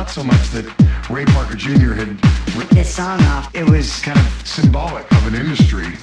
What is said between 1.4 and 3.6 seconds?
Jr. had ripped this song off.